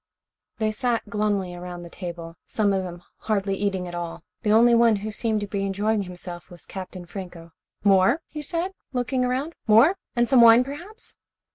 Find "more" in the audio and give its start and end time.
7.83-8.23, 9.67-9.97